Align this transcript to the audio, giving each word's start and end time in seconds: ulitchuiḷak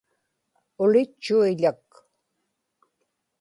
ulitchuiḷak 0.83 1.89